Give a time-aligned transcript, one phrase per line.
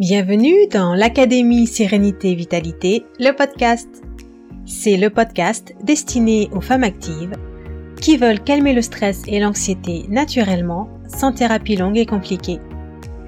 [0.00, 3.88] Bienvenue dans l'Académie Sérénité Vitalité, le podcast.
[4.66, 7.36] C'est le podcast destiné aux femmes actives
[8.00, 12.58] qui veulent calmer le stress et l'anxiété naturellement, sans thérapie longue et compliquée.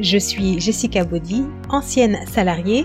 [0.00, 2.84] Je suis Jessica Baudy, ancienne salariée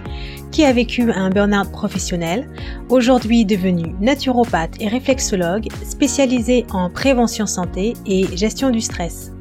[0.52, 2.52] qui a vécu un burn-out professionnel,
[2.89, 9.32] aujourd'hui devenue naturopathe et réflexologue spécialisée en prévention santé et gestion du stress.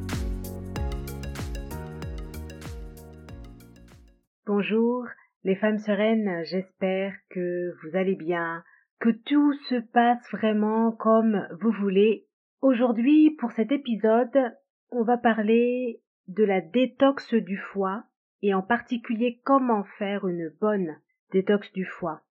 [5.51, 8.63] Les femmes sereines, j'espère que vous allez bien,
[9.01, 12.25] que tout se passe vraiment comme vous voulez.
[12.61, 14.55] Aujourd'hui, pour cet épisode,
[14.91, 18.05] on va parler de la détox du foie
[18.41, 20.95] et en particulier comment faire une bonne
[21.33, 22.21] détox du foie,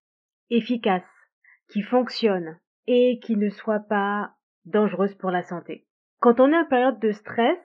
[0.48, 1.04] efficace,
[1.68, 4.32] qui fonctionne et qui ne soit pas
[4.64, 5.84] dangereuse pour la santé.
[6.20, 7.58] Quand on est en période de stress,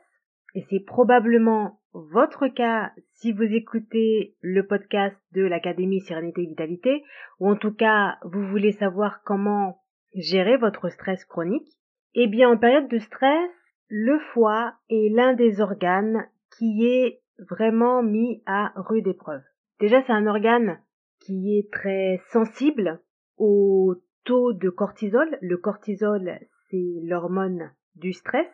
[0.53, 7.03] et c'est probablement votre cas si vous écoutez le podcast de l'Académie Sérénité et Vitalité,
[7.39, 9.79] ou en tout cas vous voulez savoir comment
[10.13, 11.69] gérer votre stress chronique,
[12.13, 13.49] eh bien en période de stress,
[13.87, 19.43] le foie est l'un des organes qui est vraiment mis à rude épreuve.
[19.79, 20.79] Déjà, c'est un organe
[21.21, 22.99] qui est très sensible
[23.37, 25.37] au taux de cortisol.
[25.41, 28.47] Le cortisol, c'est l'hormone du stress.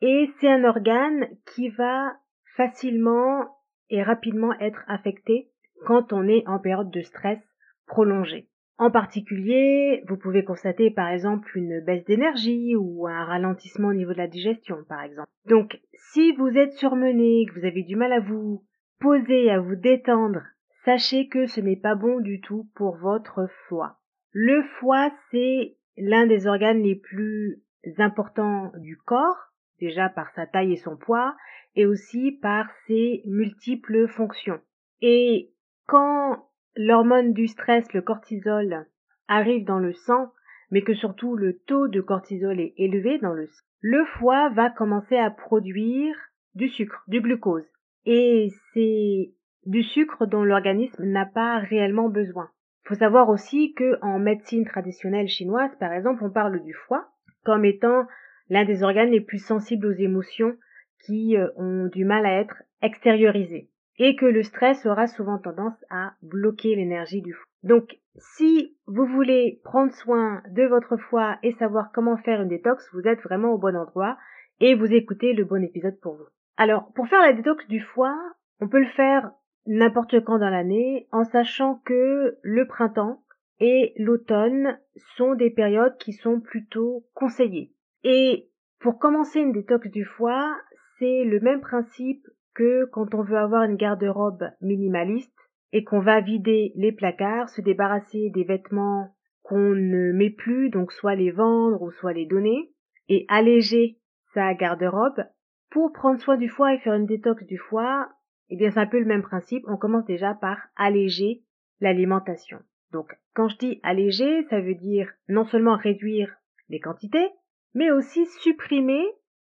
[0.00, 2.16] Et c'est un organe qui va
[2.56, 3.46] facilement
[3.90, 5.50] et rapidement être affecté
[5.86, 7.38] quand on est en période de stress
[7.86, 8.48] prolongée.
[8.78, 14.12] En particulier, vous pouvez constater par exemple une baisse d'énergie ou un ralentissement au niveau
[14.12, 15.28] de la digestion par exemple.
[15.46, 15.78] Donc
[16.12, 18.64] si vous êtes surmené, que vous avez du mal à vous
[18.98, 20.42] poser, à vous détendre,
[20.84, 23.98] sachez que ce n'est pas bon du tout pour votre foie.
[24.32, 27.62] Le foie, c'est l'un des organes les plus
[27.98, 29.51] importants du corps,
[29.82, 31.34] déjà par sa taille et son poids,
[31.74, 34.60] et aussi par ses multiples fonctions.
[35.00, 35.50] Et
[35.86, 38.86] quand l'hormone du stress, le cortisol,
[39.26, 40.32] arrive dans le sang,
[40.70, 44.70] mais que surtout le taux de cortisol est élevé dans le sang, le foie va
[44.70, 46.14] commencer à produire
[46.54, 47.66] du sucre, du glucose.
[48.06, 49.32] Et c'est
[49.66, 52.50] du sucre dont l'organisme n'a pas réellement besoin.
[52.84, 57.08] Il faut savoir aussi que en médecine traditionnelle chinoise, par exemple, on parle du foie
[57.44, 58.06] comme étant
[58.48, 60.56] l'un des organes les plus sensibles aux émotions
[61.04, 65.84] qui euh, ont du mal à être extériorisées et que le stress aura souvent tendance
[65.90, 67.44] à bloquer l'énergie du foie.
[67.62, 72.88] Donc, si vous voulez prendre soin de votre foie et savoir comment faire une détox,
[72.92, 74.16] vous êtes vraiment au bon endroit
[74.60, 76.26] et vous écoutez le bon épisode pour vous.
[76.56, 78.18] Alors, pour faire la détox du foie,
[78.60, 79.30] on peut le faire
[79.66, 83.22] n'importe quand dans l'année en sachant que le printemps
[83.60, 84.78] et l'automne
[85.16, 87.71] sont des périodes qui sont plutôt conseillées.
[88.04, 88.48] Et
[88.80, 90.56] pour commencer une détox du foie,
[90.98, 95.36] c'est le même principe que quand on veut avoir une garde-robe minimaliste
[95.72, 100.92] et qu'on va vider les placards, se débarrasser des vêtements qu'on ne met plus, donc
[100.92, 102.72] soit les vendre ou soit les donner,
[103.08, 103.98] et alléger
[104.34, 105.24] sa garde-robe.
[105.70, 108.08] Pour prendre soin du foie et faire une détox du foie,
[108.50, 111.42] eh bien c'est un peu le même principe, on commence déjà par alléger
[111.80, 112.58] l'alimentation.
[112.92, 116.34] Donc quand je dis alléger, ça veut dire non seulement réduire
[116.68, 117.30] les quantités,
[117.74, 119.04] mais aussi supprimer,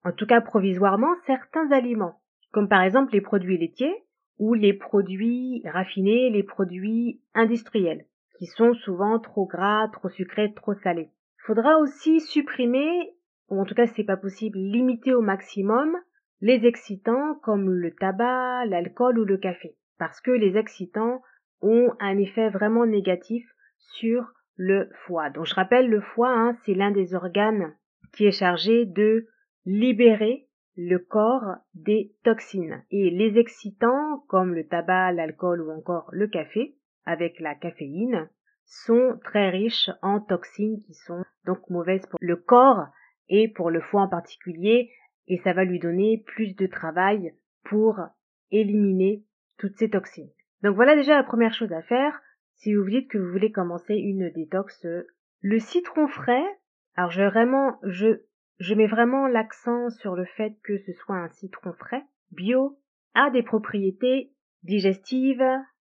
[0.03, 2.21] en tout cas provisoirement, certains aliments
[2.51, 4.03] comme par exemple les produits laitiers
[4.37, 8.05] ou les produits raffinés, les produits industriels,
[8.37, 11.09] qui sont souvent trop gras, trop sucrés, trop salés.
[11.45, 13.13] Faudra aussi supprimer,
[13.49, 15.95] ou en tout cas c'est pas possible, limiter au maximum
[16.41, 19.75] les excitants comme le tabac, l'alcool ou le café.
[19.97, 21.21] Parce que les excitants
[21.61, 23.45] ont un effet vraiment négatif
[23.77, 25.29] sur le foie.
[25.29, 27.75] Donc je rappelle, le foie, hein, c'est l'un des organes
[28.13, 29.27] qui est chargé de
[29.65, 32.83] libérer le corps des toxines.
[32.91, 38.29] Et les excitants, comme le tabac, l'alcool ou encore le café, avec la caféine,
[38.65, 42.87] sont très riches en toxines qui sont donc mauvaises pour le corps
[43.27, 44.91] et pour le foie en particulier,
[45.27, 47.33] et ça va lui donner plus de travail
[47.63, 47.99] pour
[48.51, 49.23] éliminer
[49.57, 50.31] toutes ces toxines.
[50.63, 52.21] Donc voilà déjà la première chose à faire
[52.55, 54.85] si vous dites que vous voulez commencer une détox.
[55.41, 56.45] Le citron frais,
[56.95, 58.21] alors je vraiment, je
[58.59, 62.77] je mets vraiment l'accent sur le fait que ce soit un citron frais, bio,
[63.15, 64.31] a des propriétés
[64.63, 65.43] digestives,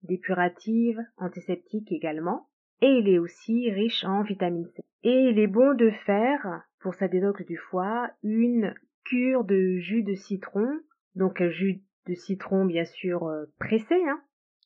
[0.01, 2.49] dépuratives, antiseptiques également,
[2.81, 4.81] et il est aussi riche en vitamine C.
[5.03, 10.03] Et il est bon de faire, pour sa détox du foie, une cure de jus
[10.03, 10.67] de citron,
[11.13, 14.19] donc un jus de citron bien sûr euh, pressé, hein,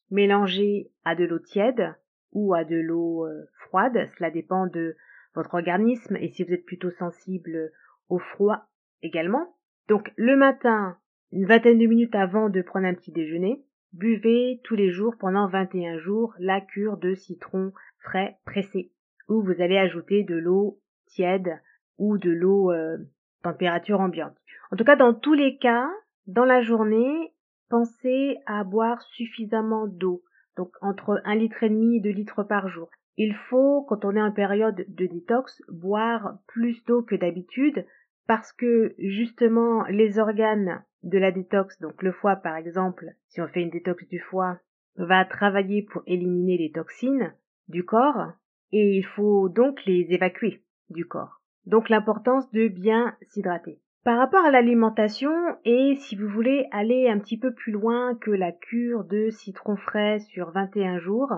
[0.09, 1.93] mélangé à de l'eau tiède
[2.31, 4.95] ou à de l'eau euh, froide, cela dépend de
[5.39, 7.71] votre organisme et si vous êtes plutôt sensible
[8.09, 8.67] au froid
[9.01, 9.55] également.
[9.87, 10.97] Donc le matin,
[11.31, 13.63] une vingtaine de minutes avant de prendre un petit déjeuner,
[13.93, 18.91] buvez tous les jours pendant 21 jours la cure de citron frais pressé,
[19.29, 21.59] où vous allez ajouter de l'eau tiède
[21.97, 22.97] ou de l'eau euh,
[23.41, 24.35] température ambiante.
[24.71, 25.89] En tout cas, dans tous les cas,
[26.27, 27.33] dans la journée,
[27.69, 30.21] pensez à boire suffisamment d'eau,
[30.57, 32.89] donc entre un litre et demi et 2 litres par jour.
[33.21, 37.85] Il faut, quand on est en période de détox, boire plus d'eau que d'habitude
[38.27, 43.47] parce que justement les organes de la détox, donc le foie par exemple, si on
[43.49, 44.59] fait une détox du foie,
[44.95, 47.33] va travailler pour éliminer les toxines
[47.67, 48.31] du corps
[48.71, 51.41] et il faut donc les évacuer du corps.
[51.65, 53.81] Donc l'importance de bien s'hydrater.
[54.05, 55.33] Par rapport à l'alimentation,
[55.65, 59.75] et si vous voulez aller un petit peu plus loin que la cure de citron
[59.75, 61.33] frais sur 21 jours,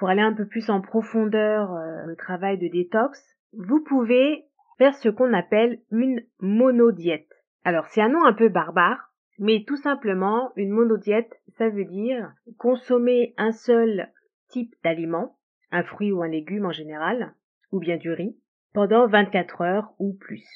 [0.00, 4.46] pour aller un peu plus en profondeur euh, le travail de détox, vous pouvez
[4.78, 7.28] faire ce qu'on appelle une monodiète.
[7.64, 12.32] Alors c'est un nom un peu barbare, mais tout simplement une monodiète, ça veut dire
[12.56, 14.08] consommer un seul
[14.48, 15.36] type d'aliment,
[15.70, 17.34] un fruit ou un légume en général,
[17.70, 18.38] ou bien du riz,
[18.72, 20.48] pendant 24 heures ou plus.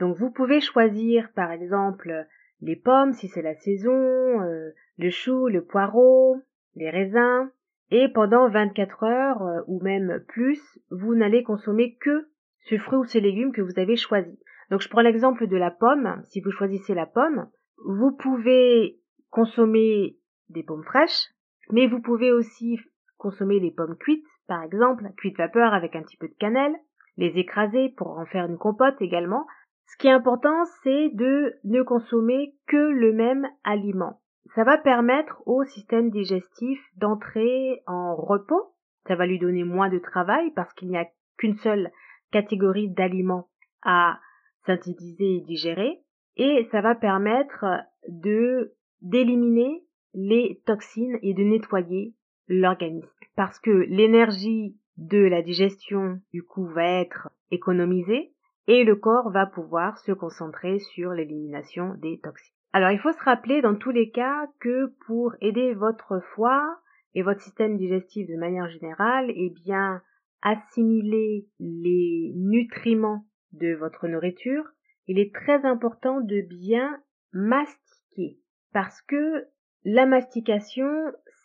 [0.00, 2.26] Donc vous pouvez choisir par exemple
[2.62, 6.42] les pommes si c'est la saison, euh, le chou, le poireau,
[6.74, 7.48] les raisins,
[7.90, 12.28] et pendant 24 heures euh, ou même plus, vous n'allez consommer que
[12.68, 14.38] ce fruit ou ces légumes que vous avez choisi.
[14.70, 16.20] Donc je prends l'exemple de la pomme.
[16.24, 17.48] Si vous choisissez la pomme,
[17.86, 18.98] vous pouvez
[19.30, 20.16] consommer
[20.50, 21.28] des pommes fraîches,
[21.70, 22.78] mais vous pouvez aussi
[23.16, 26.74] consommer les pommes cuites, par exemple, cuites vapeur avec un petit peu de cannelle,
[27.16, 29.46] les écraser pour en faire une compote également,
[29.86, 34.20] ce qui est important, c'est de ne consommer que le même aliment.
[34.54, 38.74] Ça va permettre au système digestif d'entrer en repos.
[39.06, 41.06] Ça va lui donner moins de travail parce qu'il n'y a
[41.36, 41.90] qu'une seule
[42.30, 43.48] catégorie d'aliments
[43.82, 44.18] à
[44.66, 46.00] synthétiser et digérer.
[46.36, 47.64] Et ça va permettre
[48.08, 49.84] de d'éliminer
[50.14, 52.14] les toxines et de nettoyer
[52.48, 53.08] l'organisme.
[53.36, 58.32] Parce que l'énergie de la digestion, du coup, va être économisée
[58.66, 62.57] et le corps va pouvoir se concentrer sur l'élimination des toxines.
[62.72, 66.78] Alors il faut se rappeler dans tous les cas que pour aider votre foie
[67.14, 70.02] et votre système digestif de manière générale, eh bien
[70.42, 74.64] assimiler les nutriments de votre nourriture,
[75.06, 77.00] il est très important de bien
[77.32, 78.38] mastiquer
[78.72, 79.46] parce que
[79.84, 80.88] la mastication,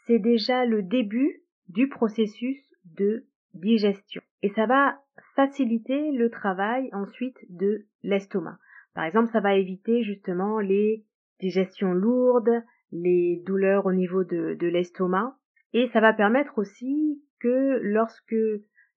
[0.06, 4.22] c'est déjà le début du processus de digestion.
[4.42, 5.00] Et ça va
[5.36, 8.58] faciliter le travail ensuite de l'estomac.
[8.94, 11.06] Par exemple, ça va éviter justement les
[11.40, 15.38] digestions lourdes, les douleurs au niveau de, de l'estomac.
[15.74, 18.36] Et ça va permettre aussi que lorsque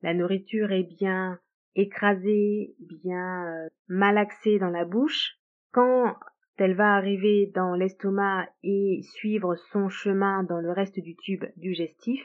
[0.03, 1.39] la nourriture est bien
[1.75, 5.39] écrasée, bien euh, malaxée dans la bouche,
[5.73, 6.17] quand
[6.57, 12.23] elle va arriver dans l'estomac et suivre son chemin dans le reste du tube digestif,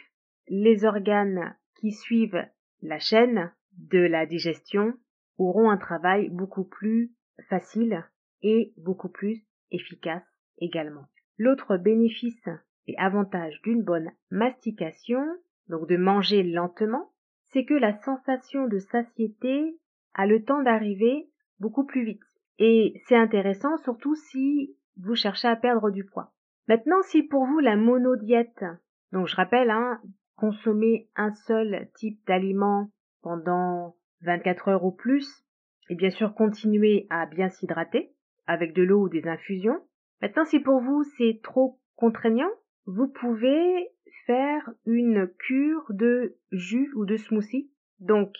[0.47, 2.45] les organes qui suivent
[2.81, 4.93] la chaîne de la digestion
[5.37, 7.11] auront un travail beaucoup plus
[7.49, 8.05] facile
[8.41, 10.23] et beaucoup plus efficace
[10.59, 11.05] également.
[11.37, 12.47] L'autre bénéfice
[12.87, 15.23] et avantage d'une bonne mastication,
[15.67, 17.11] donc de manger lentement,
[17.51, 19.77] c'est que la sensation de satiété
[20.13, 21.29] a le temps d'arriver
[21.59, 22.23] beaucoup plus vite.
[22.59, 26.31] Et c'est intéressant surtout si vous cherchez à perdre du poids.
[26.67, 28.63] Maintenant, si pour vous la monodiète,
[29.11, 29.99] donc je rappelle, hein,
[30.35, 32.89] consommer un seul type d'aliment
[33.21, 35.43] pendant 24 heures ou plus,
[35.89, 38.13] et bien sûr continuer à bien s'hydrater
[38.51, 39.79] avec de l'eau ou des infusions.
[40.21, 42.51] Maintenant, si pour vous c'est trop contraignant,
[42.85, 43.89] vous pouvez
[44.25, 47.71] faire une cure de jus ou de smoothie.
[47.99, 48.33] Donc,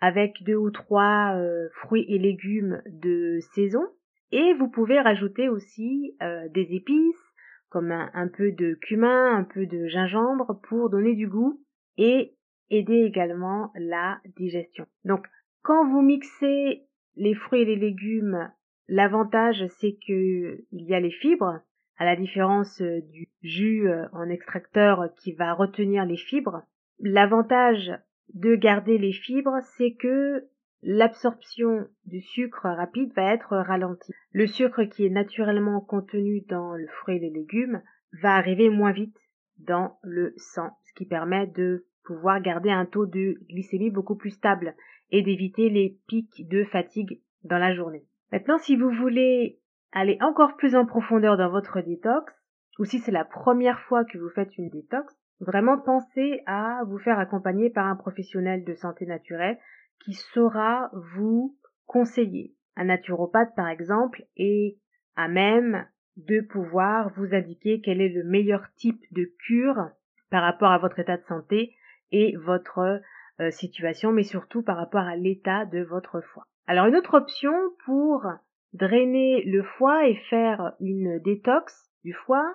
[0.00, 3.82] avec deux ou trois euh, fruits et légumes de saison.
[4.30, 7.34] Et vous pouvez rajouter aussi euh, des épices,
[7.68, 11.60] comme un, peu de cumin, un peu de gingembre pour donner du goût
[11.98, 12.34] et
[12.70, 14.86] aider également la digestion.
[15.04, 15.26] Donc,
[15.62, 16.84] quand vous mixez
[17.16, 18.50] les fruits et les légumes,
[18.88, 21.60] l'avantage c'est que il y a les fibres,
[21.98, 26.62] à la différence euh, du jus euh, en extracteur qui va retenir les fibres.
[27.00, 27.92] L'avantage
[28.34, 30.44] de garder les fibres, c'est que
[30.82, 34.12] l'absorption du sucre rapide va être ralentie.
[34.32, 37.82] Le sucre qui est naturellement contenu dans le fruit et les légumes
[38.22, 39.16] va arriver moins vite
[39.58, 44.30] dans le sang, ce qui permet de pouvoir garder un taux de glycémie beaucoup plus
[44.30, 44.74] stable
[45.10, 48.07] et d'éviter les pics de fatigue dans la journée.
[48.32, 49.58] Maintenant, si vous voulez
[49.92, 52.32] aller encore plus en profondeur dans votre détox,
[52.78, 56.98] ou si c'est la première fois que vous faites une détox, vraiment pensez à vous
[56.98, 59.58] faire accompagner par un professionnel de santé naturelle
[60.04, 61.56] qui saura vous
[61.86, 62.54] conseiller.
[62.76, 64.76] Un naturopathe, par exemple, est
[65.16, 69.90] à même de pouvoir vous indiquer quel est le meilleur type de cure
[70.30, 71.74] par rapport à votre état de santé
[72.12, 73.00] et votre
[73.40, 76.44] euh, situation, mais surtout par rapport à l'état de votre foie.
[76.68, 77.54] Alors une autre option
[77.86, 78.26] pour
[78.74, 82.54] drainer le foie et faire une détox du foie,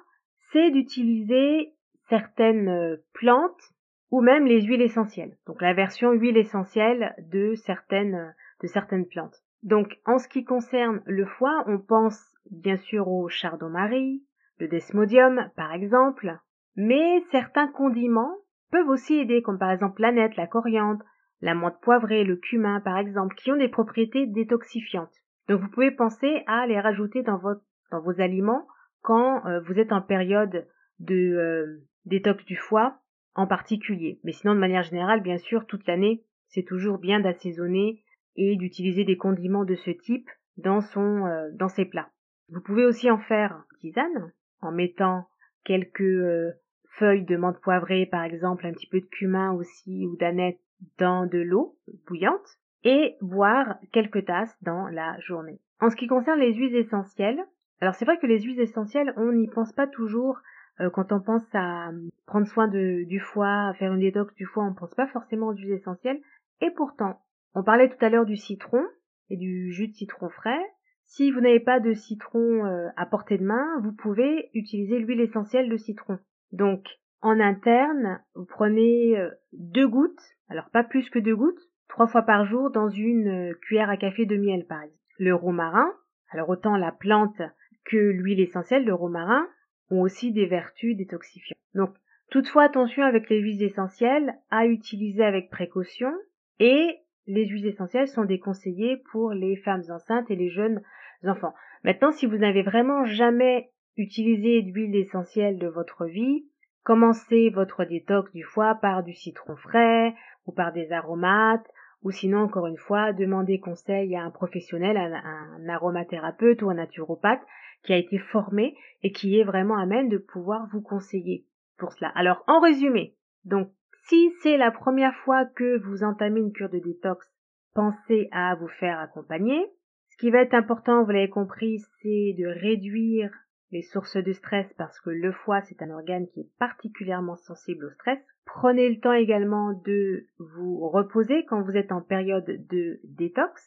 [0.51, 1.73] c'est d'utiliser
[2.09, 3.71] certaines euh, plantes
[4.11, 5.35] ou même les huiles essentielles.
[5.47, 9.41] Donc la version huile essentielle de certaines de certaines plantes.
[9.63, 14.23] Donc en ce qui concerne le foie, on pense bien sûr au chardon-marie,
[14.59, 16.37] le desmodium par exemple,
[16.75, 18.35] mais certains condiments
[18.69, 21.03] peuvent aussi aider comme par exemple la nette, la coriandre,
[21.43, 25.13] la menthe poivrée, le cumin par exemple, qui ont des propriétés détoxifiantes.
[25.49, 28.65] Donc vous pouvez penser à les rajouter dans, vos aliments
[29.01, 30.65] quand euh, vous êtes en période
[30.99, 32.97] de euh, détox du foie
[33.35, 34.21] en particulier.
[34.23, 38.01] Mais sinon de manière générale, bien sûr, toute l'année, c'est toujours bien d'assaisonner
[38.37, 42.09] et d'utiliser des condiments de ce type dans son euh, dans ses plats.
[42.47, 44.31] Vous pouvez aussi en faire tisane
[44.61, 45.27] en mettant
[45.65, 46.53] quelques
[46.99, 50.57] feuilles de menthe poivrée par exemple, un petit peu de cumin aussi ou d'aneth
[50.97, 55.59] dans de l'eau bouillante et boire quelques tasses dans la journée.
[55.79, 57.43] En ce qui concerne les huiles essentielles,
[57.81, 60.39] alors c'est vrai que les huiles essentielles, on n'y pense pas toujours
[60.79, 64.33] euh, quand on pense à euh, prendre soin de, du foie, à faire une détox
[64.35, 66.21] du foie, on pense pas forcément aux huiles essentielles.
[66.61, 67.21] Et pourtant,
[67.53, 68.83] on parlait tout à l'heure du citron
[69.29, 70.63] et du jus de citron frais.
[71.05, 75.21] Si vous n'avez pas de citron euh, à portée de main, vous pouvez utiliser l'huile
[75.21, 76.17] essentielle de citron.
[76.51, 76.87] Donc,
[77.23, 79.17] en interne, vous prenez
[79.53, 83.53] deux gouttes, alors pas plus que deux gouttes, trois fois par jour dans une euh,
[83.61, 84.99] cuillère à café de miel par exemple.
[85.19, 85.91] Le romarin,
[86.31, 87.41] alors autant la plante
[87.85, 89.47] que l'huile essentielle de romarin
[89.89, 91.57] ont aussi des vertus détoxifiantes.
[91.75, 91.93] Donc
[92.29, 96.11] toutefois attention avec les huiles essentielles à utiliser avec précaution
[96.59, 100.81] et les huiles essentielles sont déconseillées pour les femmes enceintes et les jeunes
[101.23, 101.53] enfants.
[101.83, 106.47] Maintenant si vous n'avez vraiment jamais utilisé d'huile essentielle de votre vie,
[106.83, 110.13] commencez votre détox du foie par du citron frais
[110.45, 111.67] ou par des aromates
[112.03, 116.75] ou sinon encore une fois demander conseil à un professionnel, à un, aromathérapeute ou un
[116.75, 117.41] naturopathe
[117.83, 121.45] qui a été formé et qui est vraiment à même de pouvoir vous conseiller
[121.77, 122.11] pour cela.
[122.15, 123.69] Alors en résumé, donc
[124.05, 127.25] si c'est la première fois que vous entamez une cure de détox,
[127.73, 129.65] pensez à vous faire accompagner.
[130.09, 133.31] Ce qui va être important, vous l'avez compris, c'est de réduire
[133.73, 137.85] les sources de stress parce que le foie c'est un organe qui est particulièrement sensible
[137.85, 138.19] au stress.
[138.45, 143.61] Prenez le temps également de vous reposer quand vous êtes en période de détox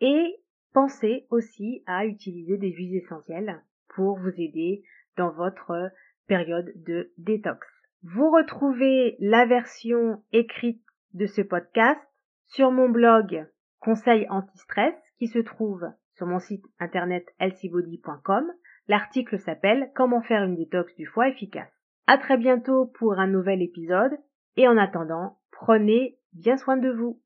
[0.00, 0.36] et
[0.72, 3.62] pensez aussi à utiliser des huiles essentielles
[3.94, 4.82] pour vous aider
[5.18, 5.90] dans votre
[6.26, 7.66] période de détox.
[8.02, 12.00] Vous retrouvez la version écrite de ce podcast
[12.46, 13.46] sur mon blog
[13.78, 18.50] Conseil anti-stress qui se trouve sur mon site internet healthybody.com
[18.90, 21.70] L'article s'appelle Comment faire une détox du foie efficace.
[22.08, 24.10] À très bientôt pour un nouvel épisode
[24.56, 27.20] et en attendant, prenez bien soin de vous.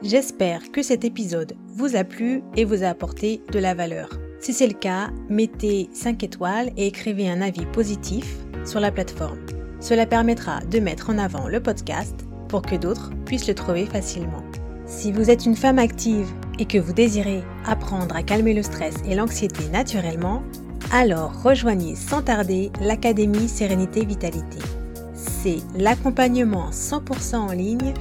[0.00, 4.08] J'espère que cet épisode vous a plu et vous a apporté de la valeur.
[4.38, 9.44] Si c'est le cas, mettez 5 étoiles et écrivez un avis positif sur la plateforme.
[9.80, 14.42] Cela permettra de mettre en avant le podcast pour que d'autres puissent le trouver facilement.
[14.86, 18.94] Si vous êtes une femme active et que vous désirez apprendre à calmer le stress
[19.06, 20.42] et l'anxiété naturellement,
[20.92, 24.58] alors rejoignez sans tarder l'Académie Sérénité Vitalité.
[25.14, 27.94] C'est l'accompagnement 100% en ligne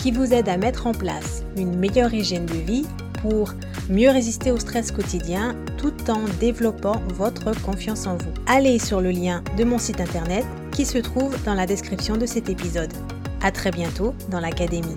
[0.00, 2.86] qui vous aide à mettre en place une meilleure hygiène de vie
[3.22, 3.52] pour
[3.88, 8.32] mieux résister au stress quotidien tout en développant votre confiance en vous.
[8.46, 12.26] Allez sur le lien de mon site internet qui se trouve dans la description de
[12.26, 12.92] cet épisode.
[13.42, 14.96] À très bientôt dans l'Académie.